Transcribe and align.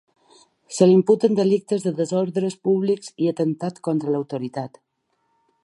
Se 0.77 0.85
li 0.87 0.95
imputen 0.99 1.37
delictes 1.39 1.85
de 1.87 1.93
desordres 1.99 2.57
públics 2.69 3.13
i 3.27 3.29
atemptat 3.33 3.83
contra 3.89 4.15
l’autoritat. 4.17 4.81